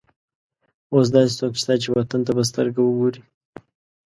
اوس 0.93 1.07
داسې 1.15 1.33
څوک 1.39 1.53
شته 1.61 1.73
چې 1.81 1.87
وطن 1.95 2.19
ته 2.25 2.31
په 2.37 2.43
سترګه 2.49 2.79
وګوري. 2.83 3.21